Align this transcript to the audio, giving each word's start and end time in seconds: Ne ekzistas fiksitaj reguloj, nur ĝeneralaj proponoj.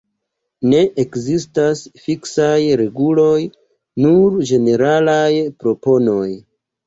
Ne 0.69 0.77
ekzistas 1.01 1.81
fiksitaj 2.05 2.55
reguloj, 2.81 3.35
nur 4.05 4.39
ĝeneralaj 4.53 5.29
proponoj. 5.65 6.27